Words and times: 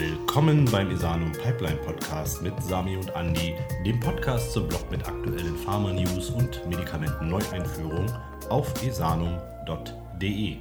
Willkommen 0.00 0.64
beim 0.72 0.90
Esanum 0.90 1.30
Pipeline 1.32 1.76
Podcast 1.76 2.40
mit 2.40 2.54
Sami 2.62 2.96
und 2.96 3.10
Andy, 3.14 3.54
dem 3.84 4.00
Podcast 4.00 4.50
zum 4.50 4.66
Blog 4.66 4.90
mit 4.90 5.06
aktuellen 5.06 5.54
Pharma-News 5.58 6.30
und 6.30 6.66
Medikamenten-Neueinführung 6.70 8.06
auf 8.48 8.72
esanum.de. 8.82 10.56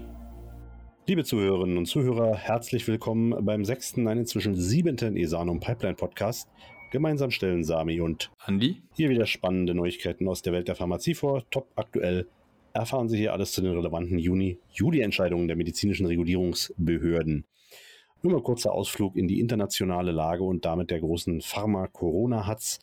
Liebe 1.08 1.24
Zuhörerinnen 1.24 1.78
und 1.78 1.86
Zuhörer, 1.86 2.36
herzlich 2.36 2.86
willkommen 2.86 3.46
beim 3.46 3.64
sechsten, 3.64 4.04
nein 4.04 4.18
inzwischen 4.18 4.56
siebenten 4.56 5.16
Esanum 5.16 5.62
Pipeline 5.62 5.96
Podcast. 5.96 6.50
Gemeinsam 6.92 7.32
stellen 7.32 7.64
Sami 7.64 8.02
und 8.02 8.32
Andy 8.46 8.82
hier 8.92 9.08
wieder 9.08 9.26
spannende 9.26 9.74
Neuigkeiten 9.74 10.28
aus 10.28 10.42
der 10.42 10.52
Welt 10.52 10.68
der 10.68 10.76
Pharmazie 10.76 11.16
vor. 11.16 11.50
Top 11.50 11.70
aktuell 11.78 12.28
erfahren 12.74 13.08
Sie 13.08 13.18
hier 13.18 13.32
alles 13.32 13.54
zu 13.54 13.62
den 13.62 13.72
relevanten 13.72 14.20
Juni-Juli-Entscheidungen 14.20 15.48
der 15.48 15.56
medizinischen 15.56 16.08
Regulierungsbehörden. 16.08 17.46
Nur 18.22 18.34
mal 18.34 18.44
kurzer 18.44 18.74
Ausflug 18.74 19.16
in 19.16 19.30
die 19.30 19.40
internationale 19.40 20.12
Lage 20.12 20.44
und 20.44 20.66
damit 20.66 20.92
der 20.92 21.00
großen 21.00 21.40
Pharma-Corona-Hatz. 21.42 22.80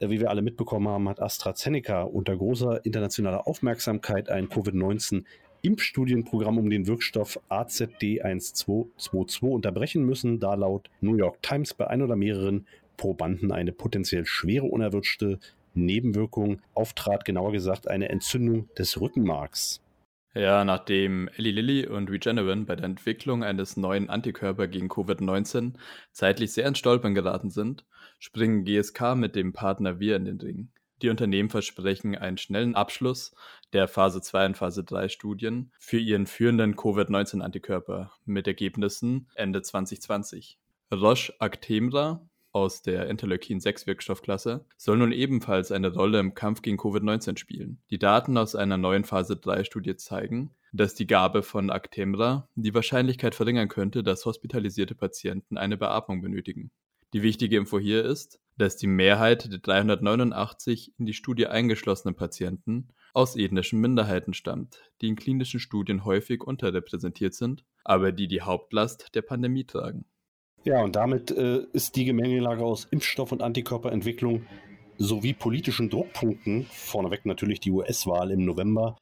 Äh, 0.00 0.10
wie 0.10 0.18
wir 0.20 0.30
alle 0.30 0.42
mitbekommen 0.42 0.88
haben, 0.88 1.08
hat 1.08 1.20
AstraZeneca 1.20 2.02
unter 2.02 2.36
großer 2.36 2.84
internationaler 2.84 3.46
Aufmerksamkeit 3.46 4.28
ein 4.28 4.48
Covid-19 4.48 5.22
Impfstudienprogramm 5.62 6.58
um 6.58 6.68
den 6.68 6.88
Wirkstoff 6.88 7.38
AZD1222 7.48 9.48
unterbrechen 9.48 10.04
müssen, 10.04 10.40
da 10.40 10.54
laut 10.54 10.90
New 11.00 11.14
York 11.14 11.40
Times 11.42 11.74
bei 11.74 11.86
ein 11.86 12.02
oder 12.02 12.16
mehreren 12.16 12.66
Probanden 12.96 13.52
eine 13.52 13.70
potenziell 13.70 14.26
schwere 14.26 14.66
unerwünschte 14.66 15.38
Nebenwirkung 15.74 16.60
auftrat, 16.74 17.24
genauer 17.24 17.52
gesagt 17.52 17.86
eine 17.86 18.08
Entzündung 18.08 18.68
des 18.76 19.00
Rückenmarks. 19.00 19.80
Ja, 20.34 20.64
nachdem 20.64 21.28
Eli 21.36 21.50
Lilly 21.50 21.86
und 21.86 22.08
Regeneron 22.08 22.64
bei 22.64 22.74
der 22.74 22.86
Entwicklung 22.86 23.44
eines 23.44 23.76
neuen 23.76 24.08
Antikörper 24.08 24.66
gegen 24.66 24.88
Covid-19 24.88 25.74
zeitlich 26.12 26.52
sehr 26.52 26.66
ins 26.66 26.78
Stolpern 26.78 27.14
geraten 27.14 27.50
sind, 27.50 27.84
springen 28.18 28.64
GSK 28.64 29.14
mit 29.14 29.36
dem 29.36 29.52
Partner 29.52 30.00
Wir 30.00 30.16
in 30.16 30.24
den 30.24 30.40
Ring. 30.40 30.70
Die 31.02 31.10
Unternehmen 31.10 31.50
versprechen 31.50 32.16
einen 32.16 32.38
schnellen 32.38 32.74
Abschluss 32.74 33.34
der 33.74 33.88
Phase 33.88 34.22
2 34.22 34.46
und 34.46 34.56
Phase 34.56 34.84
3 34.84 35.08
Studien 35.08 35.70
für 35.78 35.98
ihren 35.98 36.26
führenden 36.26 36.76
Covid-19-Antikörper 36.76 38.12
mit 38.24 38.46
Ergebnissen 38.46 39.28
Ende 39.34 39.60
2020. 39.60 40.58
Roche 40.92 41.34
Actemra 41.40 42.26
aus 42.52 42.82
der 42.82 43.08
Interleukin-6-Wirkstoffklasse 43.08 44.64
soll 44.76 44.98
nun 44.98 45.12
ebenfalls 45.12 45.72
eine 45.72 45.92
Rolle 45.92 46.20
im 46.20 46.34
Kampf 46.34 46.62
gegen 46.62 46.78
Covid-19 46.78 47.38
spielen. 47.38 47.78
Die 47.90 47.98
Daten 47.98 48.36
aus 48.36 48.54
einer 48.54 48.76
neuen 48.76 49.04
Phase 49.04 49.34
3-Studie 49.34 49.96
zeigen, 49.96 50.50
dass 50.72 50.94
die 50.94 51.06
Gabe 51.06 51.42
von 51.42 51.70
Actemra 51.70 52.48
die 52.54 52.74
Wahrscheinlichkeit 52.74 53.34
verringern 53.34 53.68
könnte, 53.68 54.02
dass 54.02 54.24
hospitalisierte 54.24 54.94
Patienten 54.94 55.58
eine 55.58 55.76
Beatmung 55.76 56.22
benötigen. 56.22 56.70
Die 57.12 57.22
wichtige 57.22 57.58
Info 57.58 57.78
hier 57.78 58.04
ist, 58.04 58.40
dass 58.56 58.76
die 58.76 58.86
Mehrheit 58.86 59.50
der 59.50 59.58
389 59.58 60.94
in 60.98 61.06
die 61.06 61.14
Studie 61.14 61.46
eingeschlossenen 61.46 62.14
Patienten 62.14 62.88
aus 63.12 63.36
ethnischen 63.36 63.80
Minderheiten 63.80 64.32
stammt, 64.32 64.78
die 65.00 65.08
in 65.08 65.16
klinischen 65.16 65.60
Studien 65.60 66.04
häufig 66.04 66.42
unterrepräsentiert 66.42 67.34
sind, 67.34 67.64
aber 67.84 68.12
die 68.12 68.28
die 68.28 68.42
Hauptlast 68.42 69.14
der 69.14 69.22
Pandemie 69.22 69.64
tragen. 69.64 70.06
Ja, 70.64 70.82
und 70.82 70.94
damit 70.94 71.30
äh, 71.30 71.62
ist 71.72 71.96
die 71.96 72.04
Gemengelage 72.04 72.64
aus 72.64 72.86
Impfstoff- 72.90 73.32
und 73.32 73.42
Antikörperentwicklung 73.42 74.46
sowie 74.96 75.32
politischen 75.32 75.90
Druckpunkten, 75.90 76.66
vorneweg 76.70 77.26
natürlich 77.26 77.58
die 77.60 77.72
US-Wahl 77.72 78.30
im 78.30 78.44
November, 78.44 78.96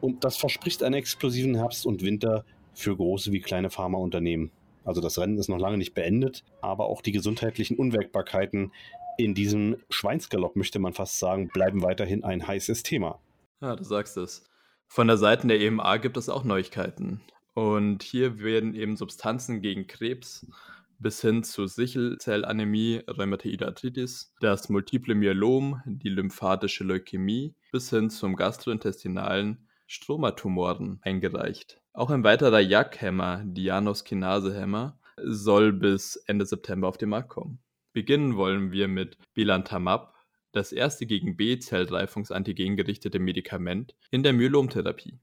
und 0.00 0.22
das 0.22 0.36
verspricht 0.36 0.82
einen 0.82 0.94
explosiven 0.94 1.56
Herbst 1.56 1.86
und 1.86 2.02
Winter 2.02 2.44
für 2.74 2.94
große 2.94 3.32
wie 3.32 3.40
kleine 3.40 3.70
Pharmaunternehmen. 3.70 4.50
Also 4.84 5.00
das 5.00 5.18
Rennen 5.18 5.38
ist 5.38 5.48
noch 5.48 5.58
lange 5.58 5.78
nicht 5.78 5.94
beendet, 5.94 6.44
aber 6.60 6.86
auch 6.86 7.00
die 7.00 7.12
gesundheitlichen 7.12 7.78
Unwägbarkeiten 7.78 8.70
in 9.16 9.34
diesem 9.34 9.76
Schweinsgalopp, 9.88 10.56
möchte 10.56 10.78
man 10.78 10.92
fast 10.92 11.18
sagen, 11.18 11.48
bleiben 11.48 11.82
weiterhin 11.82 12.22
ein 12.22 12.46
heißes 12.46 12.82
Thema. 12.82 13.18
Ja, 13.60 13.76
du 13.76 13.84
sagst 13.84 14.16
es. 14.16 14.44
Von 14.86 15.06
der 15.06 15.16
Seite 15.16 15.46
der 15.46 15.60
EMA 15.60 15.96
gibt 15.96 16.16
es 16.16 16.28
auch 16.28 16.44
Neuigkeiten. 16.44 17.22
Und 17.54 18.02
hier 18.02 18.40
werden 18.40 18.74
eben 18.74 18.96
Substanzen 18.96 19.62
gegen 19.62 19.86
Krebs 19.86 20.46
bis 20.98 21.20
hin 21.20 21.42
zu 21.42 21.66
Sichelzellanämie, 21.66 23.02
Rheumatoide 23.08 23.66
Arthritis, 23.66 24.32
das 24.40 24.68
multiple 24.68 25.14
Myelom, 25.14 25.82
die 25.86 26.08
lymphatische 26.08 26.84
Leukämie 26.84 27.54
bis 27.72 27.90
hin 27.90 28.10
zum 28.10 28.36
gastrointestinalen 28.36 29.68
Stromatumoren 29.86 31.00
eingereicht. 31.02 31.80
Auch 31.92 32.10
ein 32.10 32.24
weiterer 32.24 32.60
JAK-Hämmer, 32.60 33.42
Dianoskinase-Hämmer, 33.44 34.98
soll 35.22 35.72
bis 35.72 36.16
Ende 36.26 36.46
September 36.46 36.88
auf 36.88 36.98
den 36.98 37.10
Markt 37.10 37.28
kommen. 37.28 37.60
Beginnen 37.92 38.36
wollen 38.36 38.72
wir 38.72 38.88
mit 38.88 39.16
Belantamab, 39.34 40.14
das 40.52 40.72
erste 40.72 41.06
gegen 41.06 41.36
B-Zellreifungsantigen 41.36 42.76
gerichtete 42.76 43.18
Medikament 43.18 43.94
in 44.10 44.22
der 44.22 44.32
Myelomtherapie. 44.32 45.18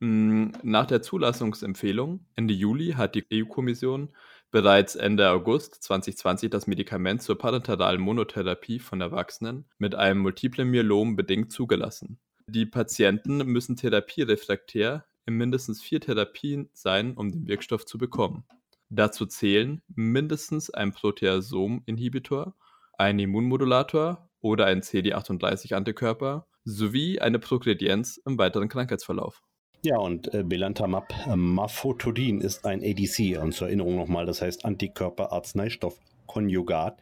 Hm, 0.00 0.52
nach 0.64 0.86
der 0.86 1.02
Zulassungsempfehlung 1.02 2.26
Ende 2.34 2.54
Juli 2.54 2.92
hat 2.92 3.14
die 3.14 3.24
EU-Kommission 3.32 4.08
bereits 4.52 4.94
Ende 4.94 5.30
August 5.30 5.82
2020 5.82 6.50
das 6.50 6.66
Medikament 6.66 7.22
zur 7.22 7.38
parenteralen 7.38 8.00
Monotherapie 8.00 8.78
von 8.78 9.00
Erwachsenen 9.00 9.64
mit 9.78 9.94
einem 9.94 10.20
multiplen 10.20 10.68
Myelom 10.68 11.16
bedingt 11.16 11.50
zugelassen. 11.50 12.20
Die 12.46 12.66
Patienten 12.66 13.38
müssen 13.38 13.76
therapierefraktär 13.76 15.06
in 15.24 15.34
mindestens 15.34 15.82
vier 15.82 16.00
Therapien 16.00 16.68
sein, 16.74 17.16
um 17.16 17.32
den 17.32 17.48
Wirkstoff 17.48 17.86
zu 17.86 17.96
bekommen. 17.96 18.44
Dazu 18.90 19.24
zählen 19.24 19.80
mindestens 19.88 20.68
ein 20.68 20.92
Proteasom-Inhibitor, 20.92 22.54
ein 22.98 23.18
Immunmodulator 23.18 24.28
oder 24.40 24.66
ein 24.66 24.82
CD38-Antikörper 24.82 26.46
sowie 26.64 27.20
eine 27.20 27.38
Progredienz 27.38 28.20
im 28.26 28.36
weiteren 28.36 28.68
Krankheitsverlauf. 28.68 29.42
Ja, 29.84 29.98
und 29.98 30.32
äh, 30.32 30.44
Belantamab 30.44 31.12
äh, 31.26 31.34
Mafotodin 31.34 32.40
ist 32.40 32.64
ein 32.64 32.84
ADC. 32.84 33.42
Und 33.42 33.52
zur 33.52 33.66
Erinnerung 33.66 33.96
nochmal, 33.96 34.26
das 34.26 34.40
heißt 34.40 34.64
Antikörper-Arzneistoff-Konjugat, 34.64 37.00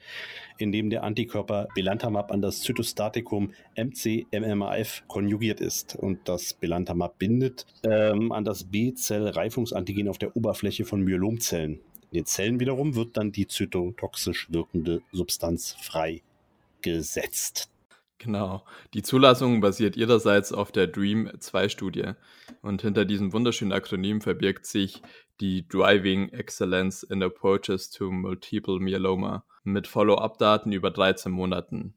in 0.56 0.72
dem 0.72 0.88
der 0.88 1.04
Antikörper 1.04 1.68
Belantamab 1.74 2.32
an 2.32 2.40
das 2.40 2.60
Zytostatikum 2.60 3.52
MCMMAF 3.76 5.02
konjugiert 5.08 5.60
ist. 5.60 5.94
Und 5.94 6.26
das 6.26 6.54
Belantamab 6.54 7.18
bindet 7.18 7.66
ähm, 7.82 8.32
an 8.32 8.46
das 8.46 8.64
B-Zell-Reifungsantigen 8.64 10.08
auf 10.08 10.16
der 10.16 10.34
Oberfläche 10.34 10.86
von 10.86 11.02
Myelomzellen. 11.02 11.80
In 12.12 12.20
den 12.20 12.24
Zellen 12.24 12.60
wiederum 12.60 12.94
wird 12.94 13.18
dann 13.18 13.30
die 13.30 13.46
zytotoxisch 13.46 14.50
wirkende 14.50 15.02
Substanz 15.12 15.76
freigesetzt. 15.82 17.68
Genau. 18.20 18.66
Die 18.92 19.02
Zulassung 19.02 19.62
basiert 19.62 19.96
ihrerseits 19.96 20.52
auf 20.52 20.72
der 20.72 20.86
DREAM-2-Studie. 20.86 22.12
Und 22.60 22.82
hinter 22.82 23.06
diesem 23.06 23.32
wunderschönen 23.32 23.72
Akronym 23.72 24.20
verbirgt 24.20 24.66
sich 24.66 25.00
die 25.40 25.66
Driving 25.66 26.28
Excellence 26.28 27.02
in 27.02 27.22
Approaches 27.22 27.88
to 27.88 28.10
Multiple 28.10 28.78
Myeloma 28.78 29.44
mit 29.64 29.86
Follow-up-Daten 29.86 30.70
über 30.70 30.90
13 30.90 31.32
Monaten. 31.32 31.94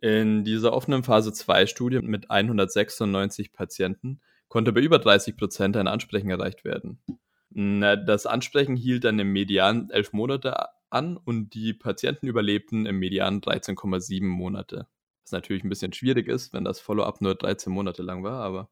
In 0.00 0.44
dieser 0.44 0.72
offenen 0.72 1.04
Phase 1.04 1.28
2-Studie 1.28 2.00
mit 2.00 2.30
196 2.30 3.52
Patienten 3.52 4.22
konnte 4.48 4.72
bei 4.72 4.80
über 4.80 4.98
30 4.98 5.36
Prozent 5.36 5.76
ein 5.76 5.88
Ansprechen 5.88 6.30
erreicht 6.30 6.64
werden. 6.64 7.02
Das 7.50 8.24
Ansprechen 8.24 8.76
hielt 8.76 9.04
dann 9.04 9.18
im 9.18 9.30
Median 9.30 9.90
11 9.90 10.14
Monate 10.14 10.68
an 10.88 11.18
und 11.18 11.52
die 11.52 11.74
Patienten 11.74 12.28
überlebten 12.28 12.86
im 12.86 12.98
Median 12.98 13.42
13,7 13.42 14.24
Monate. 14.24 14.86
Was 15.30 15.32
natürlich 15.32 15.62
ein 15.62 15.68
bisschen 15.68 15.92
schwierig 15.92 16.26
ist, 16.26 16.52
wenn 16.52 16.64
das 16.64 16.80
Follow-up 16.80 17.20
nur 17.20 17.36
13 17.36 17.72
Monate 17.72 18.02
lang 18.02 18.24
war, 18.24 18.42
aber. 18.42 18.68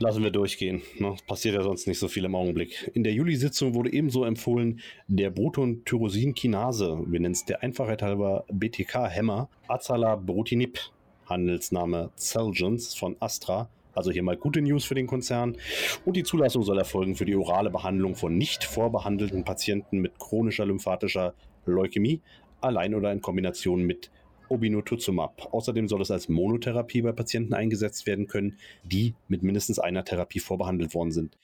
Lassen 0.00 0.22
wir 0.22 0.30
durchgehen. 0.30 0.82
Ne? 0.98 1.16
Passiert 1.26 1.54
ja 1.54 1.62
sonst 1.62 1.86
nicht 1.86 1.98
so 1.98 2.08
viel 2.08 2.26
im 2.26 2.34
Augenblick. 2.34 2.90
In 2.92 3.04
der 3.04 3.14
Juli-Sitzung 3.14 3.74
wurde 3.74 3.90
ebenso 3.90 4.24
empfohlen, 4.24 4.80
der 5.06 5.30
Proton-Tyrosin-Kinase, 5.30 7.04
wir 7.06 7.20
nennen 7.20 7.32
es 7.32 7.46
der 7.46 7.62
Einfachheit 7.62 8.02
halber 8.02 8.44
BTK-Hämmer, 8.52 9.48
Azalabrutinib, 9.66 10.78
Handelsname 11.24 12.10
Celgens 12.18 12.94
von 12.94 13.16
Astra, 13.20 13.70
also 13.94 14.10
hier 14.10 14.22
mal 14.22 14.36
gute 14.36 14.60
News 14.60 14.84
für 14.84 14.94
den 14.94 15.06
Konzern. 15.06 15.56
Und 16.04 16.18
die 16.18 16.22
Zulassung 16.22 16.64
soll 16.64 16.76
erfolgen 16.76 17.16
für 17.16 17.24
die 17.24 17.34
orale 17.34 17.70
Behandlung 17.70 18.14
von 18.14 18.36
nicht 18.36 18.64
vorbehandelten 18.64 19.44
Patienten 19.44 20.00
mit 20.00 20.18
chronischer 20.18 20.66
lymphatischer 20.66 21.32
Leukämie, 21.64 22.20
allein 22.60 22.94
oder 22.94 23.10
in 23.10 23.22
Kombination 23.22 23.84
mit 23.84 24.10
Obinutuzumab. 24.52 25.48
Außerdem 25.52 25.88
soll 25.88 26.02
es 26.02 26.10
als 26.10 26.28
Monotherapie 26.28 27.02
bei 27.02 27.12
Patienten 27.12 27.54
eingesetzt 27.54 28.06
werden 28.06 28.26
können, 28.26 28.58
die 28.84 29.14
mit 29.28 29.42
mindestens 29.42 29.78
einer 29.78 30.04
Therapie 30.04 30.40
vorbehandelt 30.40 30.94
worden 30.94 31.12
sind. 31.12 31.36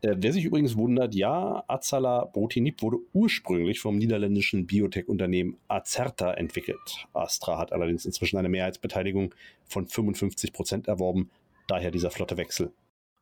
Äh, 0.00 0.16
wer 0.18 0.32
sich 0.32 0.44
übrigens 0.44 0.76
wundert, 0.76 1.14
ja, 1.14 1.64
Azalabrutinib 1.66 2.82
wurde 2.82 2.98
ursprünglich 3.12 3.80
vom 3.80 3.98
niederländischen 3.98 4.66
Biotech-Unternehmen 4.66 5.56
Acerta 5.66 6.32
entwickelt. 6.34 7.06
Astra 7.12 7.58
hat 7.58 7.72
allerdings 7.72 8.04
inzwischen 8.04 8.36
eine 8.36 8.48
Mehrheitsbeteiligung 8.48 9.34
von 9.66 9.86
55 9.86 10.52
Prozent 10.52 10.88
erworben, 10.88 11.30
daher 11.66 11.90
dieser 11.90 12.10
flotte 12.10 12.36
Wechsel. 12.36 12.72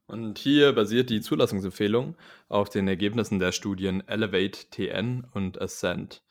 Und 0.06 0.38
hier 0.38 0.73
basiert 0.73 1.11
die 1.11 1.20
Zulassungsempfehlung 1.20 2.17
auf 2.49 2.69
den 2.69 2.87
Ergebnissen 2.87 3.41
der 3.41 3.50
Studien 3.50 4.06
Elevate 4.06 4.70
TN 4.70 5.26
und 5.32 5.61
Ascent. 5.61 6.23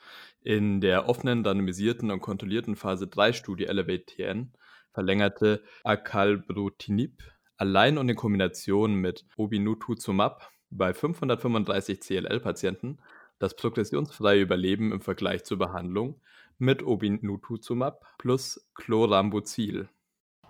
In 0.41 0.79
der 0.79 1.09
offenen, 1.09 1.45
randomisierten 1.45 2.09
und 2.09 2.21
kontrollierten 2.21 2.75
Phase 2.77 3.07
3 3.07 3.33
Studie 3.33 3.65
Elevate 3.65 4.05
TN 4.05 4.53
verlängerte 4.93 5.61
Acalbrutinib 5.83 7.21
allein 7.57 7.97
und 7.97 8.07
in 8.07 8.15
Kombination 8.15 8.95
mit 8.95 9.25
Obinutuzumab 9.35 10.51
bei 10.69 10.93
535 10.93 11.99
CLL-Patienten 11.99 12.99
das 13.39 13.55
progressionsfreie 13.57 14.41
Überleben 14.41 14.93
im 14.93 15.01
Vergleich 15.01 15.43
zur 15.43 15.57
Behandlung 15.57 16.21
mit 16.57 16.81
Obinutuzumab 16.83 18.05
plus 18.17 18.65
Chlorambucil. 18.75 19.89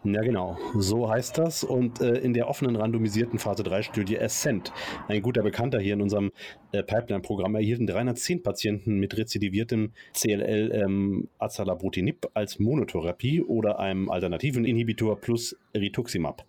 Ja, 0.05 0.21
genau. 0.21 0.55
So 0.77 1.09
heißt 1.09 1.39
das. 1.39 1.63
Und 1.63 1.99
äh, 1.99 2.19
in 2.19 2.33
der 2.33 2.47
offenen 2.47 2.75
randomisierten 2.75 3.39
Phase 3.39 3.63
3-Studie 3.63 4.19
Ascent, 4.19 4.71
ein 5.07 5.23
guter 5.23 5.41
Bekannter 5.41 5.79
hier 5.79 5.93
in 5.95 6.01
unserem 6.01 6.31
äh, 6.71 6.83
Pipeline-Programm, 6.83 7.55
erhielten 7.55 7.87
310 7.87 8.43
Patienten 8.43 8.99
mit 8.99 9.17
rezidiviertem 9.17 9.93
CLL 10.13 10.71
ähm, 10.73 11.27
Azalabrutinib 11.39 12.27
als 12.35 12.59
Monotherapie 12.59 13.41
oder 13.41 13.79
einem 13.79 14.09
alternativen 14.09 14.63
Inhibitor 14.63 15.19
plus 15.19 15.57
Rituximab. 15.73 16.45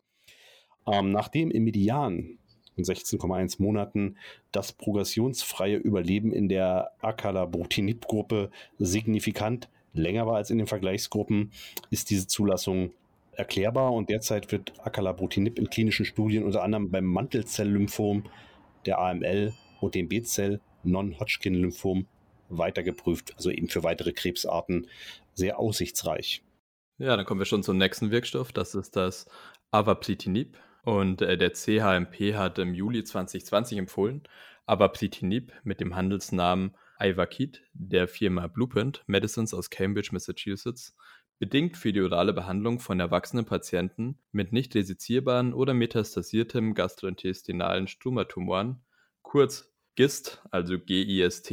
Ähm, 0.86 1.12
nachdem 1.12 1.50
im 1.50 1.64
Median 1.64 2.38
in 2.76 2.84
16,1 2.84 3.62
Monaten 3.62 4.16
das 4.52 4.74
progressionsfreie 4.74 5.76
Überleben 5.76 6.30
in 6.30 6.50
der 6.50 6.90
Acalabrutinib-Gruppe 7.00 8.50
signifikant 8.78 9.70
länger 9.94 10.26
war 10.26 10.36
als 10.36 10.50
in 10.50 10.58
den 10.58 10.66
Vergleichsgruppen, 10.66 11.52
ist 11.88 12.10
diese 12.10 12.26
Zulassung 12.26 12.92
erklärbar 13.36 13.92
und 13.92 14.10
derzeit 14.10 14.50
wird 14.52 14.72
Acalabrutinib 14.84 15.58
in 15.58 15.70
klinischen 15.70 16.06
Studien 16.06 16.44
unter 16.44 16.62
anderem 16.62 16.90
beim 16.90 17.04
Mantelzell-Lymphom, 17.04 18.24
der 18.84 18.98
AML 18.98 19.52
und 19.80 19.94
dem 19.94 20.08
B-Zell 20.08 20.60
Non-Hodgkin-Lymphom 20.84 22.06
weitergeprüft, 22.48 23.34
also 23.36 23.50
eben 23.50 23.68
für 23.68 23.82
weitere 23.82 24.12
Krebsarten 24.12 24.88
sehr 25.34 25.58
aussichtsreich. 25.58 26.42
Ja, 26.98 27.16
dann 27.16 27.26
kommen 27.26 27.40
wir 27.40 27.46
schon 27.46 27.62
zum 27.62 27.76
nächsten 27.76 28.10
Wirkstoff, 28.10 28.52
das 28.52 28.74
ist 28.74 28.96
das 28.96 29.26
Avapritinib. 29.70 30.56
Und 30.84 31.20
äh, 31.20 31.36
der 31.36 31.52
CHMP 31.52 32.34
hat 32.34 32.58
im 32.58 32.72
Juli 32.72 33.02
2020 33.02 33.78
empfohlen, 33.78 34.22
Avapritinib 34.66 35.52
mit 35.64 35.80
dem 35.80 35.96
Handelsnamen 35.96 36.76
Ivakid 37.00 37.62
der 37.72 38.08
Firma 38.08 38.46
Blueprint 38.46 39.02
Medicines 39.06 39.52
aus 39.52 39.68
Cambridge, 39.68 40.10
Massachusetts 40.12 40.94
Bedingt 41.38 41.76
für 41.76 41.92
die 41.92 42.00
orale 42.00 42.32
Behandlung 42.32 42.80
von 42.80 42.98
erwachsenen 42.98 43.44
Patienten 43.44 44.18
mit 44.32 44.52
nicht 44.52 44.74
resizierbaren 44.74 45.52
oder 45.52 45.74
metastasiertem 45.74 46.72
gastrointestinalen 46.72 47.88
Strumatumoren, 47.88 48.80
kurz 49.20 49.70
GIST, 49.96 50.42
also 50.50 50.78
GIST, 50.78 51.52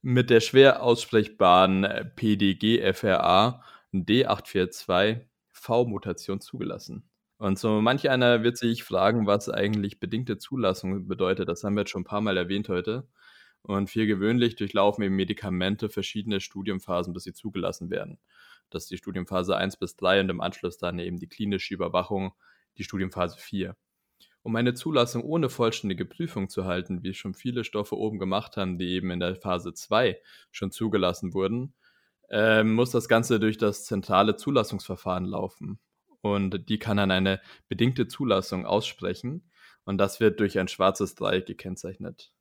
mit 0.00 0.30
der 0.30 0.40
schwer 0.40 0.82
aussprechbaren 0.82 1.86
PDGFRA 2.16 3.62
D842V-Mutation 3.92 6.40
zugelassen. 6.40 7.10
Und 7.36 7.58
so 7.58 7.82
manch 7.82 8.08
einer 8.08 8.42
wird 8.42 8.56
sich 8.56 8.84
fragen, 8.84 9.26
was 9.26 9.50
eigentlich 9.50 10.00
bedingte 10.00 10.38
Zulassung 10.38 11.06
bedeutet. 11.06 11.48
Das 11.48 11.62
haben 11.62 11.74
wir 11.74 11.82
jetzt 11.82 11.90
schon 11.90 12.02
ein 12.02 12.04
paar 12.04 12.20
Mal 12.20 12.36
erwähnt 12.36 12.68
heute. 12.68 13.08
Und 13.62 13.90
für 13.90 14.06
gewöhnlich 14.06 14.56
durchlaufen 14.56 15.04
eben 15.04 15.16
Medikamente 15.16 15.88
verschiedene 15.88 16.40
Studienphasen, 16.40 17.12
bis 17.12 17.24
sie 17.24 17.34
zugelassen 17.34 17.90
werden. 17.90 18.18
Das 18.70 18.84
ist 18.84 18.90
die 18.90 18.96
Studienphase 18.98 19.56
1 19.56 19.76
bis 19.76 19.96
3 19.96 20.20
und 20.20 20.30
im 20.30 20.40
Anschluss 20.40 20.78
dann 20.78 20.98
eben 20.98 21.18
die 21.18 21.28
klinische 21.28 21.74
Überwachung, 21.74 22.32
die 22.76 22.84
Studienphase 22.84 23.38
4. 23.38 23.76
Um 24.42 24.56
eine 24.56 24.74
Zulassung 24.74 25.24
ohne 25.24 25.48
vollständige 25.48 26.04
Prüfung 26.04 26.48
zu 26.48 26.64
halten, 26.64 27.02
wie 27.02 27.14
schon 27.14 27.34
viele 27.34 27.64
Stoffe 27.64 27.96
oben 27.96 28.18
gemacht 28.18 28.56
haben, 28.56 28.78
die 28.78 28.88
eben 28.90 29.10
in 29.10 29.20
der 29.20 29.36
Phase 29.36 29.74
2 29.74 30.20
schon 30.52 30.70
zugelassen 30.70 31.34
wurden, 31.34 31.74
äh, 32.30 32.62
muss 32.62 32.90
das 32.90 33.08
Ganze 33.08 33.40
durch 33.40 33.58
das 33.58 33.84
zentrale 33.84 34.36
Zulassungsverfahren 34.36 35.24
laufen. 35.24 35.78
Und 36.20 36.68
die 36.68 36.78
kann 36.78 36.96
dann 36.96 37.10
eine 37.10 37.40
bedingte 37.68 38.08
Zulassung 38.08 38.66
aussprechen. 38.66 39.50
Und 39.84 39.98
das 39.98 40.20
wird 40.20 40.40
durch 40.40 40.58
ein 40.58 40.68
schwarzes 40.68 41.14
Dreieck 41.14 41.46
gekennzeichnet. 41.46 42.32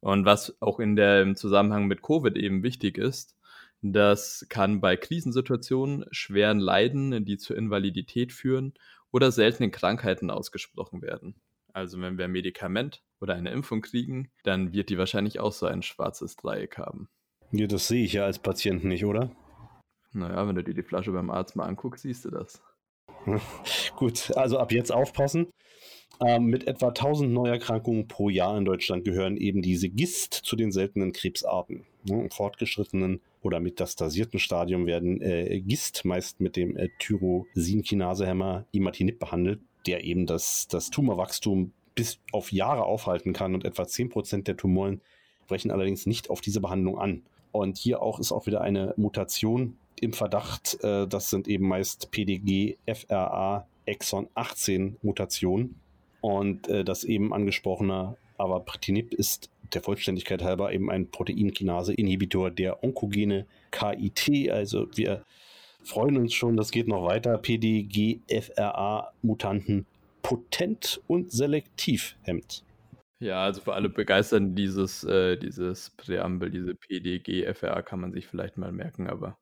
Und 0.00 0.24
was 0.24 0.60
auch 0.60 0.80
in 0.80 0.96
der, 0.96 1.22
im 1.22 1.36
Zusammenhang 1.36 1.86
mit 1.86 2.02
Covid 2.02 2.36
eben 2.36 2.62
wichtig 2.62 2.98
ist, 2.98 3.36
das 3.82 4.46
kann 4.48 4.80
bei 4.80 4.96
Krisensituationen, 4.96 6.04
schweren 6.10 6.58
Leiden, 6.58 7.24
die 7.24 7.38
zur 7.38 7.56
Invalidität 7.56 8.32
führen 8.32 8.74
oder 9.10 9.32
seltenen 9.32 9.70
Krankheiten 9.70 10.30
ausgesprochen 10.30 11.02
werden. 11.02 11.34
Also 11.72 12.00
wenn 12.00 12.18
wir 12.18 12.26
ein 12.26 12.32
Medikament 12.32 13.02
oder 13.20 13.34
eine 13.34 13.50
Impfung 13.50 13.80
kriegen, 13.80 14.30
dann 14.42 14.72
wird 14.72 14.90
die 14.90 14.98
wahrscheinlich 14.98 15.40
auch 15.40 15.52
so 15.52 15.66
ein 15.66 15.82
schwarzes 15.82 16.36
Dreieck 16.36 16.78
haben. 16.78 17.08
Ja, 17.52 17.66
das 17.66 17.88
sehe 17.88 18.04
ich 18.04 18.12
ja 18.12 18.24
als 18.24 18.38
Patient 18.38 18.84
nicht, 18.84 19.04
oder? 19.04 19.30
Naja, 20.12 20.46
wenn 20.46 20.56
du 20.56 20.64
dir 20.64 20.74
die 20.74 20.82
Flasche 20.82 21.12
beim 21.12 21.30
Arzt 21.30 21.56
mal 21.56 21.66
anguckst, 21.66 22.02
siehst 22.02 22.24
du 22.24 22.30
das. 22.30 22.62
Gut, 23.96 24.36
also 24.36 24.58
ab 24.58 24.72
jetzt 24.72 24.92
aufpassen. 24.92 25.48
Ähm, 26.20 26.46
mit 26.46 26.66
etwa 26.66 26.88
1000 26.88 27.32
Neuerkrankungen 27.32 28.08
pro 28.08 28.28
Jahr 28.28 28.56
in 28.58 28.64
Deutschland 28.64 29.04
gehören 29.04 29.36
eben 29.36 29.62
diese 29.62 29.88
GIST 29.88 30.34
zu 30.34 30.54
den 30.56 30.70
seltenen 30.70 31.12
Krebsarten. 31.12 31.86
Ne, 32.04 32.28
fortgeschrittenen 32.30 33.20
oder 33.42 33.60
metastasierten 33.60 34.38
Stadium 34.38 34.86
werden 34.86 35.20
äh, 35.20 35.60
GIST 35.60 36.04
meist 36.04 36.40
mit 36.40 36.56
dem 36.56 36.76
äh, 36.76 36.88
Tyrosinkinasehemmer 36.98 38.66
Imatinib 38.72 39.18
behandelt, 39.18 39.60
der 39.86 40.04
eben 40.04 40.26
das, 40.26 40.68
das 40.68 40.90
Tumorwachstum 40.90 41.72
bis 41.94 42.18
auf 42.32 42.52
Jahre 42.52 42.84
aufhalten 42.84 43.32
kann 43.32 43.54
und 43.54 43.64
etwa 43.64 43.82
10% 43.82 44.44
der 44.44 44.56
Tumoren 44.56 45.00
brechen 45.48 45.70
allerdings 45.70 46.06
nicht 46.06 46.30
auf 46.30 46.40
diese 46.40 46.60
Behandlung 46.60 46.98
an. 46.98 47.22
Und 47.52 47.78
hier 47.78 48.02
auch 48.02 48.20
ist 48.20 48.30
auch 48.30 48.46
wieder 48.46 48.60
eine 48.60 48.94
Mutation 48.96 49.76
im 50.00 50.12
Verdacht. 50.12 50.78
Äh, 50.82 51.06
das 51.08 51.30
sind 51.30 51.48
eben 51.48 51.66
meist 51.66 52.10
PDG, 52.10 52.76
FRA, 52.86 53.66
Exon 53.86 54.28
18 54.34 54.96
Mutationen. 55.02 55.80
Und 56.20 56.68
äh, 56.68 56.84
das 56.84 57.04
eben 57.04 57.32
angesprochene 57.32 58.16
Avapritinib 58.38 59.14
ist 59.14 59.50
der 59.74 59.82
Vollständigkeit 59.82 60.42
halber 60.42 60.72
eben 60.72 60.90
ein 60.90 61.10
Proteinkinase-Inhibitor 61.10 62.50
der 62.50 62.82
onkogene 62.84 63.46
KIT. 63.70 64.50
Also 64.50 64.88
wir 64.96 65.24
freuen 65.82 66.16
uns 66.16 66.32
schon, 66.34 66.56
das 66.56 66.70
geht 66.70 66.88
noch 66.88 67.04
weiter. 67.04 67.36
PDGFRA-Mutanten 67.38 69.86
potent 70.22 71.00
und 71.06 71.32
selektiv 71.32 72.16
hemmt. 72.22 72.64
Ja, 73.20 73.44
also 73.44 73.60
für 73.60 73.74
alle 73.74 73.90
begeistern 73.90 74.54
dieses, 74.54 75.04
äh, 75.04 75.36
dieses 75.36 75.90
Präambel, 75.90 76.50
diese 76.50 76.74
PDGFRA 76.74 77.82
kann 77.82 78.00
man 78.00 78.12
sich 78.12 78.26
vielleicht 78.26 78.56
mal 78.56 78.72
merken, 78.72 79.08
aber 79.08 79.38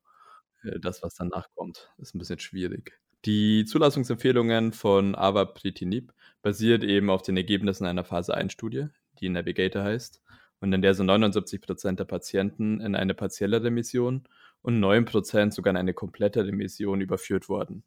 äh, 0.65 0.81
das, 0.81 1.03
was 1.03 1.15
danach 1.15 1.49
kommt, 1.55 1.89
ist 1.99 2.15
ein 2.15 2.19
bisschen 2.19 2.41
schwierig. 2.41 2.99
Die 3.25 3.65
Zulassungsempfehlungen 3.65 4.73
von 4.73 5.15
Avapritinib 5.15 6.13
basiert 6.43 6.85
eben 6.85 7.11
auf 7.11 7.23
den 7.23 7.37
Ergebnissen 7.37 7.87
einer 7.87 8.05
Phase 8.05 8.37
1-Studie, 8.37 8.87
die 9.21 9.29
Navigator 9.29 9.83
heißt, 9.83 10.23
und 10.61 10.73
in 10.73 10.83
der 10.83 10.95
so 10.95 11.05
79% 11.05 11.97
der 11.97 12.05
Patienten 12.05 12.81
in 12.81 12.95
eine 12.95 13.15
partielle 13.15 13.63
Remission 13.63 14.25
und 14.63 14.81
9% 14.81 15.53
sogar 15.53 15.71
in 15.71 15.77
eine 15.77 15.95
komplette 15.95 16.45
Remission 16.45 17.01
überführt 17.01 17.49
wurden. 17.49 17.85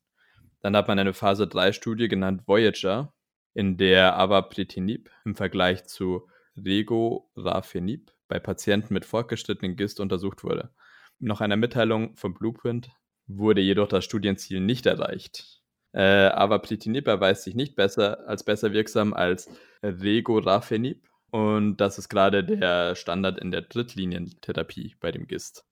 Dann 0.62 0.76
hat 0.76 0.88
man 0.88 1.00
eine 1.00 1.14
Phase 1.14 1.46
3-Studie 1.46 2.08
genannt 2.08 2.48
Voyager, 2.48 3.14
in 3.54 3.78
der 3.78 4.18
Avapritinib 4.18 5.10
im 5.26 5.36
Vergleich 5.36 5.86
zu 5.86 6.30
Regorafenib 6.56 8.12
bei 8.28 8.40
Patienten 8.40 8.94
mit 8.94 9.06
fortgeschrittenen 9.06 9.76
GIST 9.76 10.00
untersucht 10.00 10.44
wurde. 10.44 10.72
Nach 11.20 11.42
einer 11.42 11.58
Mitteilung 11.58 12.16
von 12.16 12.34
Blueprint 12.34 12.92
wurde 13.28 13.62
jedoch 13.62 13.88
das 13.88 14.06
Studienziel 14.06 14.62
nicht 14.62 14.86
erreicht. 14.86 15.62
Äh, 15.94 16.28
aber 16.28 16.60
Plitinib 16.60 17.08
erweist 17.08 17.44
sich 17.44 17.56
nicht 17.56 17.76
besser 17.76 18.26
als 18.28 18.46
besser 18.46 18.72
wirksam 18.72 19.14
als 19.14 19.50
Regorafenib 19.84 21.11
und 21.32 21.78
das 21.78 21.98
ist 21.98 22.10
gerade 22.10 22.44
der 22.44 22.96
Standard 22.96 23.40
in 23.40 23.52
der 23.52 23.62
Drittlinientherapie 23.62 24.96
bei 25.00 25.12
dem 25.12 25.28
GIST. 25.28 25.64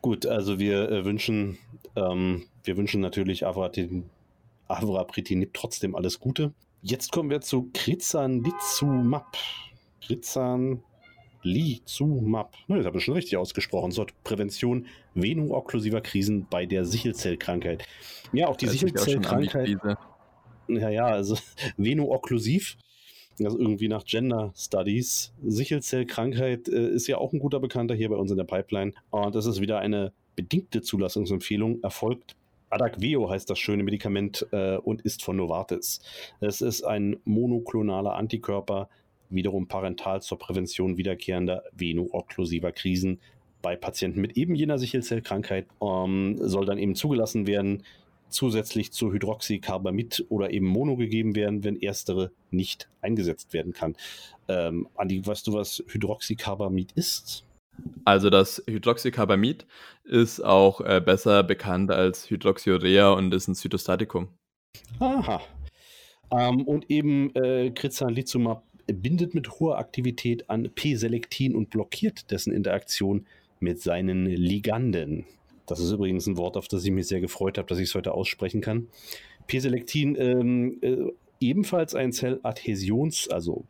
Gut, 0.00 0.26
also 0.26 0.60
wir 0.60 0.88
äh, 0.90 1.04
wünschen, 1.04 1.58
ähm, 1.96 2.46
wir 2.62 2.76
wünschen 2.76 3.00
natürlich 3.00 3.44
Avrapritinib 3.44 5.54
trotzdem 5.54 5.96
alles 5.96 6.20
Gute. 6.20 6.52
Jetzt 6.82 7.10
kommen 7.10 7.30
wir 7.30 7.40
zu 7.40 7.70
Krizanlizumab. 7.74 9.36
Krizan 10.00 10.84
Lizumab. 11.42 12.54
Ne, 12.68 12.78
das 12.78 12.86
habe 12.86 12.98
ich 12.98 13.04
schon 13.04 13.14
richtig 13.14 13.36
ausgesprochen. 13.36 13.90
So, 13.90 14.06
Prävention 14.22 14.86
veno-okklusiver 15.14 16.00
Krisen 16.00 16.46
bei 16.48 16.66
der 16.66 16.84
Sichelzellkrankheit. 16.84 17.84
Ja, 18.32 18.48
auch 18.48 18.56
die 18.56 18.68
Sichelzellkrankheit. 18.68 19.76
Ja, 20.68 20.90
ja, 20.90 21.06
also 21.06 21.36
veno-okklusiv. 21.76 22.76
Also 23.44 23.58
irgendwie 23.58 23.88
nach 23.88 24.04
Gender 24.04 24.52
Studies. 24.56 25.32
Sichelzellkrankheit 25.44 26.68
äh, 26.68 26.88
ist 26.88 27.06
ja 27.06 27.18
auch 27.18 27.32
ein 27.32 27.38
guter 27.38 27.60
Bekannter 27.60 27.94
hier 27.94 28.08
bei 28.08 28.16
uns 28.16 28.30
in 28.30 28.36
der 28.36 28.44
Pipeline. 28.44 28.92
Und 29.10 29.34
das 29.34 29.46
ist 29.46 29.60
wieder 29.60 29.78
eine 29.78 30.12
bedingte 30.36 30.82
Zulassungsempfehlung 30.82 31.82
erfolgt 31.82 32.36
Adagveo 32.70 33.30
heißt 33.30 33.48
das 33.48 33.58
schöne 33.58 33.82
Medikament 33.82 34.46
äh, 34.52 34.76
und 34.76 35.02
ist 35.02 35.22
von 35.22 35.36
Novartis. 35.36 36.00
Es 36.40 36.60
ist 36.60 36.82
ein 36.82 37.16
monoklonaler 37.24 38.14
Antikörper, 38.14 38.88
wiederum 39.30 39.68
parental 39.68 40.22
zur 40.22 40.38
Prävention 40.38 40.96
wiederkehrender 40.96 41.64
veno-okklusiver 41.72 42.72
Krisen 42.72 43.20
bei 43.60 43.76
Patienten 43.76 44.20
mit 44.20 44.36
eben 44.36 44.54
jener 44.54 44.78
Sichelzellkrankheit 44.78 45.66
ähm, 45.82 46.36
soll 46.40 46.64
dann 46.64 46.78
eben 46.78 46.94
zugelassen 46.94 47.46
werden, 47.46 47.82
zusätzlich 48.28 48.92
zu 48.92 49.12
Hydroxycarbamid 49.12 50.26
oder 50.28 50.50
eben 50.50 50.66
Mono 50.66 50.96
gegeben 50.96 51.34
werden, 51.34 51.64
wenn 51.64 51.76
erstere 51.76 52.30
nicht 52.50 52.88
eingesetzt 53.00 53.52
werden 53.52 53.72
kann. 53.72 53.96
Ähm, 54.48 54.88
Andi, 54.94 55.26
weißt 55.26 55.46
du, 55.46 55.52
was 55.54 55.82
Hydroxycarbamid 55.86 56.92
ist? 56.92 57.44
Also 58.04 58.30
das 58.30 58.62
Hydroxycarbamid 58.66 59.66
ist 60.04 60.40
auch 60.44 60.80
äh, 60.80 61.00
besser 61.04 61.42
bekannt 61.42 61.90
als 61.90 62.28
Hydroxyurea 62.30 63.12
und 63.12 63.32
ist 63.32 63.48
ein 63.48 63.54
Zytostatikum. 63.54 64.28
Aha. 64.98 65.42
Ähm, 66.30 66.62
und 66.62 66.90
eben 66.90 67.34
äh, 67.34 67.70
Crizanlizumab 67.70 68.64
bindet 68.86 69.34
mit 69.34 69.60
hoher 69.60 69.78
Aktivität 69.78 70.48
an 70.50 70.70
P-Selektin 70.74 71.54
und 71.54 71.70
blockiert 71.70 72.30
dessen 72.30 72.52
Interaktion 72.52 73.26
mit 73.60 73.80
seinen 73.80 74.26
Liganden. 74.26 75.26
Das 75.68 75.80
ist 75.80 75.92
übrigens 75.92 76.26
ein 76.26 76.36
Wort, 76.36 76.56
auf 76.56 76.68
das 76.68 76.84
ich 76.84 76.90
mich 76.90 77.06
sehr 77.06 77.20
gefreut 77.20 77.58
habe, 77.58 77.68
dass 77.68 77.78
ich 77.78 77.88
es 77.88 77.94
heute 77.94 78.12
aussprechen 78.12 78.60
kann. 78.60 78.88
P-Selektin 79.46 80.16
ähm, 80.18 80.78
äh, 80.82 81.12
ebenfalls 81.40 81.94
ein 81.94 82.12
Zelladhäsions, 82.12 83.28
also 83.28 83.64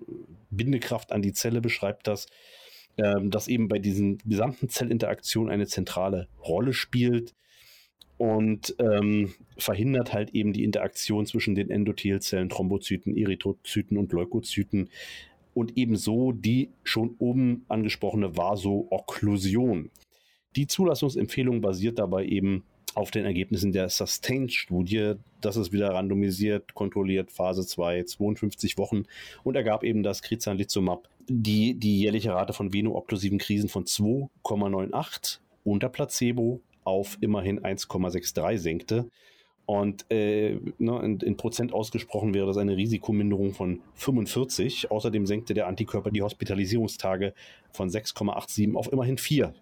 Bindekraft 0.51 1.13
an 1.13 1.23
die 1.23 1.33
Zelle 1.33 1.61
beschreibt 1.61 2.07
das, 2.07 2.27
ähm, 2.97 3.31
das 3.31 3.49
eben 3.49 3.69
bei 3.69 3.79
diesen 3.79 4.19
gesamten 4.19 4.69
Zellinteraktionen 4.69 5.53
eine 5.53 5.67
zentrale 5.67 6.29
Rolle 6.43 6.73
spielt 6.73 7.35
und 8.17 8.75
ähm, 8.81 9.33
verhindert 9.57 10.13
halt 10.13 10.31
eben 10.35 10.53
die 10.53 10.65
Interaktion 10.65 11.27
zwischen 11.27 11.55
den 11.55 11.71
Endothelzellen, 11.71 12.49
Thrombozyten, 12.49 13.17
Erythrozyten 13.17 13.97
und 13.97 14.13
Leukozyten 14.13 14.91
und 15.55 15.77
ebenso 15.77 16.33
die 16.33 16.71
schon 16.83 17.15
oben 17.19 17.65
angesprochene 17.69 18.37
Vasookklusion. 18.37 19.91
Die 20.57 20.67
Zulassungsempfehlung 20.67 21.61
basiert 21.61 21.99
dabei 21.99 22.25
eben 22.25 22.65
auf 22.95 23.11
den 23.11 23.25
Ergebnissen 23.25 23.73
der 23.73 23.89
Sustain-Studie. 23.89 25.15
Das 25.41 25.57
ist 25.57 25.73
wieder 25.73 25.91
randomisiert, 25.91 26.75
kontrolliert, 26.75 27.31
Phase 27.31 27.67
2, 27.67 28.05
52 28.05 28.79
Wochen 28.79 29.05
und 29.45 29.55
ergab 29.55 29.85
eben 29.85 30.03
das 30.03 30.23
Krizanlizumab 30.23 31.09
die, 31.29 31.75
die 31.75 32.01
jährliche 32.01 32.33
Rate 32.33 32.53
von 32.53 32.73
veno-okklusiven 32.73 33.39
Krisen 33.39 33.69
von 33.69 33.85
2,98 33.85 35.39
unter 35.65 35.89
Placebo 35.89 36.61
auf 36.85 37.19
immerhin 37.21 37.61
1,63 37.61 38.57
senkte. 38.59 39.11
Und 39.67 40.11
äh, 40.11 40.59
ne, 40.79 40.99
in, 41.05 41.21
in, 41.21 41.37
Prozent 41.37 41.75
ausgesprochen 41.75 42.33
wäre 42.33 42.47
das 42.47 42.57
eine 42.57 42.75
Risikominderung 42.75 43.53
von 43.53 43.83
45. 43.97 44.91
Außerdem 44.91 45.27
senkte 45.27 45.53
der 45.53 45.67
Antikörper 45.67 46.11
die 46.11 46.23
Hospitalisierungstage 46.23 47.35
von 47.71 47.91
6,87 47.91 48.75
auf 48.75 48.91
immerhin 48.91 49.19
4 49.19 49.53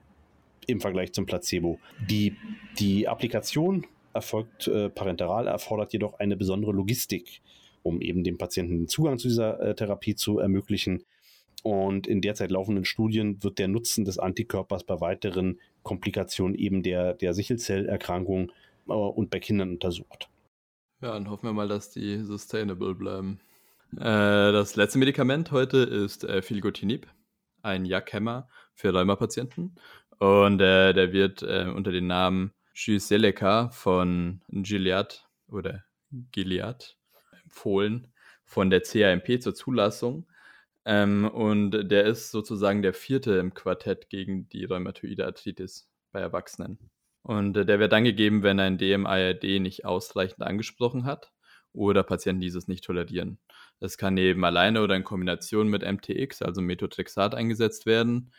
im 0.67 0.81
Vergleich 0.81 1.13
zum 1.13 1.27
Placebo. 1.27 1.79
Die, 2.09 2.37
die 2.79 3.09
Applikation 3.09 3.87
erfolgt 4.13 4.69
äh, 4.69 4.89
parenteral, 4.89 5.47
erfordert 5.47 5.93
jedoch 5.93 6.19
eine 6.19 6.37
besondere 6.37 6.73
Logistik, 6.73 7.43
um 7.83 8.01
eben 8.01 8.25
dem 8.25 8.39
Patienten 8.39 8.79
den 8.79 8.89
Zugang 8.89 9.19
zu 9.19 9.29
dieser 9.29 9.61
äh, 9.61 9.75
Therapie 9.75 10.15
zu 10.15 10.39
ermöglichen. 10.39 11.05
Und 11.63 12.07
in 12.07 12.21
derzeit 12.21 12.51
laufenden 12.51 12.85
Studien 12.85 13.43
wird 13.43 13.59
der 13.59 13.69
Nutzen 13.69 14.05
des 14.05 14.19
Antikörpers 14.19 14.85
bei 14.85 15.01
weiteren 15.01 15.61
Komplikationen 15.83 16.55
eben 16.55 16.83
der, 16.83 17.15
der 17.15 17.35
Sichelzellerkrankung 17.35 18.53
äh, 18.89 18.93
und 18.93 19.31
bei 19.31 19.41
Kindern 19.41 19.71
untersucht. 19.71 20.29
Ja, 21.03 21.13
dann 21.13 21.29
hoffen 21.29 21.47
wir 21.47 21.53
mal, 21.53 21.69
dass 21.69 21.91
die 21.91 22.23
sustainable 22.23 22.95
bleiben. 22.95 23.41
Äh, 23.97 24.01
das 24.01 24.77
letzte 24.77 24.99
Medikament 24.99 25.53
heute 25.53 25.79
ist 25.79 26.25
äh, 26.25 26.43
Filgotinib, 26.43 27.07
ein 27.63 27.85
Jackhemmer 27.85 28.49
für 28.75 28.93
Rheumapatienten. 28.93 29.77
Und 30.19 30.61
äh, 30.61 30.93
der 30.93 31.13
wird 31.13 31.43
äh, 31.43 31.67
unter 31.75 31.93
dem 31.93 32.07
Namen 32.07 32.53
Gyseleca 32.75 33.71
von 33.71 34.41
Gilead 34.49 35.27
oder 35.49 35.85
Gilead 36.33 36.97
empfohlen 37.45 38.09
von 38.45 38.71
der 38.71 38.81
CAMP 38.81 39.43
zur 39.43 39.55
Zulassung. 39.55 40.27
Ähm, 40.85 41.29
und 41.29 41.71
der 41.71 42.05
ist 42.05 42.31
sozusagen 42.31 42.83
der 42.83 42.95
vierte 42.95 43.35
im 43.39 43.55
Quartett 43.55 44.09
gegen 44.09 44.49
die 44.49 44.65
rheumatoide 44.65 45.27
Arthritis 45.27 45.91
bei 46.13 46.21
Erwachsenen. 46.21 46.79
Und 47.23 47.57
äh, 47.57 47.67
der 47.67 47.81
wird 47.81 47.93
dann 47.93 48.05
gegeben, 48.05 48.43
wenn 48.43 48.61
ein 48.61 48.79
DMARD 48.79 49.61
nicht 49.61 49.85
ausreichend 49.85 50.43
angesprochen 50.43 51.05
hat 51.05 51.33
oder 51.73 52.05
Patienten 52.05 52.41
dieses 52.41 52.69
nicht 52.69 52.85
tolerieren. 52.85 53.39
Das 53.81 53.99
kann 53.99 54.17
eben 54.17 54.45
alleine 54.45 54.81
oder 54.81 54.95
in 54.95 55.05
Kombination 55.05 55.69
mit 55.69 55.83
MTX, 55.83 56.43
also 56.43 56.63
Methotrexat, 56.63 57.35
eingesetzt 57.35 57.85
werden. 57.85 58.33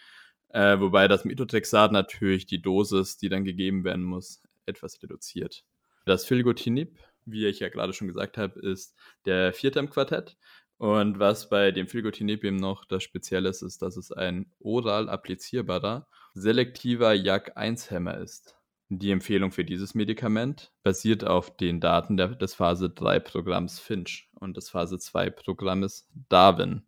Äh, 0.49 0.79
wobei 0.79 1.07
das 1.07 1.25
Methotrexat 1.25 1.91
natürlich 1.91 2.45
die 2.45 2.61
Dosis, 2.61 3.17
die 3.17 3.29
dann 3.29 3.43
gegeben 3.43 3.83
werden 3.83 4.03
muss, 4.03 4.41
etwas 4.65 5.01
reduziert. 5.03 5.63
Das 6.05 6.25
Filgotinib, 6.25 6.99
wie 7.25 7.45
ich 7.47 7.59
ja 7.59 7.69
gerade 7.69 7.93
schon 7.93 8.07
gesagt 8.07 8.37
habe, 8.37 8.59
ist 8.59 8.95
der 9.25 9.53
vierte 9.53 9.79
im 9.79 9.89
Quartett. 9.89 10.37
Und 10.77 11.17
was 11.19 11.49
bei 11.49 11.71
dem 11.71 11.87
Filgotinib 11.87 12.43
eben 12.43 12.57
noch 12.57 12.85
das 12.85 13.03
Spezielle 13.03 13.49
ist, 13.49 13.63
ist, 13.63 13.81
dass 13.81 13.97
es 13.97 14.11
ein 14.11 14.51
oral 14.59 15.09
applizierbarer, 15.09 16.07
selektiver 16.33 17.11
JAK1-Hämmer 17.11 18.17
ist. 18.19 18.55
Die 18.89 19.11
Empfehlung 19.11 19.51
für 19.51 19.65
dieses 19.65 19.95
Medikament 19.95 20.71
basiert 20.83 21.25
auf 21.25 21.57
den 21.57 21.81
Daten 21.81 22.15
der, 22.15 22.29
des 22.29 22.53
Phase 22.53 22.85
3-Programms 22.85 23.79
Finch 23.79 24.29
und 24.35 24.55
des 24.55 24.69
Phase 24.69 24.95
2-Programmes 24.95 26.07
Darwin 26.29 26.83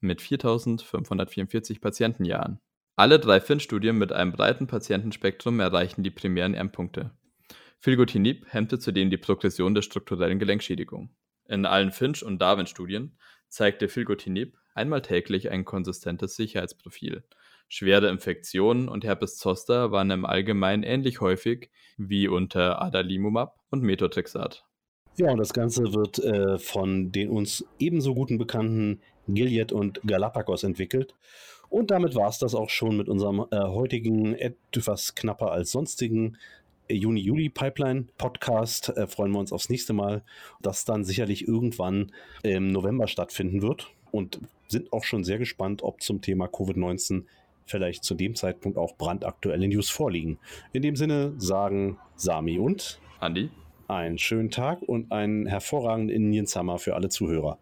mit 0.00 0.20
4544 0.20 1.80
Patientenjahren. 1.80 2.58
Alle 2.96 3.18
drei 3.18 3.40
Finch-Studien 3.40 3.98
mit 3.98 4.12
einem 4.12 4.30
breiten 4.30 4.68
Patientenspektrum 4.68 5.58
erreichten 5.58 6.04
die 6.04 6.12
primären 6.12 6.54
Endpunkte. 6.54 7.10
Filgotinib 7.80 8.46
hemmte 8.48 8.78
zudem 8.78 9.10
die 9.10 9.16
Progression 9.16 9.74
der 9.74 9.82
strukturellen 9.82 10.38
Gelenkschädigung. 10.38 11.10
In 11.46 11.66
allen 11.66 11.90
Finch- 11.90 12.24
und 12.24 12.40
Darwin-Studien 12.40 13.18
zeigte 13.48 13.88
Filgotinib 13.88 14.56
einmal 14.74 15.02
täglich 15.02 15.50
ein 15.50 15.64
konsistentes 15.64 16.36
Sicherheitsprofil. 16.36 17.24
Schwere 17.68 18.08
Infektionen 18.10 18.88
und 18.88 19.04
Herpes 19.04 19.38
zoster 19.38 19.90
waren 19.90 20.12
im 20.12 20.24
Allgemeinen 20.24 20.84
ähnlich 20.84 21.20
häufig 21.20 21.70
wie 21.96 22.28
unter 22.28 22.80
Adalimumab 22.80 23.58
und 23.70 23.82
Methotrexat. 23.82 24.64
Ja, 25.16 25.32
und 25.32 25.38
das 25.38 25.52
Ganze 25.52 25.94
wird 25.94 26.18
äh, 26.20 26.58
von 26.58 27.10
den 27.10 27.28
uns 27.30 27.64
ebenso 27.78 28.14
guten 28.14 28.38
bekannten 28.38 29.00
Gilead 29.28 29.72
und 29.72 30.00
Galapagos 30.06 30.64
entwickelt. 30.64 31.14
Und 31.74 31.90
damit 31.90 32.14
war 32.14 32.28
es 32.28 32.38
das 32.38 32.54
auch 32.54 32.70
schon 32.70 32.96
mit 32.96 33.08
unserem 33.08 33.46
äh, 33.50 33.58
heutigen 33.58 34.36
etwas 34.36 35.16
knapper 35.16 35.50
als 35.50 35.72
sonstigen 35.72 36.36
Juni-Juli-Pipeline-Podcast. 36.88 38.90
Äh, 38.90 39.08
freuen 39.08 39.32
wir 39.32 39.40
uns 39.40 39.52
aufs 39.52 39.70
nächste 39.70 39.92
Mal, 39.92 40.22
das 40.62 40.84
dann 40.84 41.02
sicherlich 41.02 41.48
irgendwann 41.48 42.12
im 42.44 42.68
November 42.68 43.08
stattfinden 43.08 43.60
wird. 43.60 43.90
Und 44.12 44.38
sind 44.68 44.92
auch 44.92 45.02
schon 45.02 45.24
sehr 45.24 45.38
gespannt, 45.38 45.82
ob 45.82 46.00
zum 46.00 46.20
Thema 46.20 46.46
Covid-19 46.46 47.24
vielleicht 47.66 48.04
zu 48.04 48.14
dem 48.14 48.36
Zeitpunkt 48.36 48.78
auch 48.78 48.96
brandaktuelle 48.96 49.66
News 49.66 49.90
vorliegen. 49.90 50.38
In 50.72 50.82
dem 50.82 50.94
Sinne 50.94 51.34
sagen 51.38 51.98
Sami 52.14 52.60
und 52.60 53.00
Andi 53.18 53.50
einen 53.88 54.18
schönen 54.18 54.50
Tag 54.50 54.80
und 54.80 55.10
einen 55.10 55.46
hervorragenden 55.46 56.14
Indian 56.14 56.46
Summer 56.46 56.78
für 56.78 56.94
alle 56.94 57.08
Zuhörer. 57.08 57.58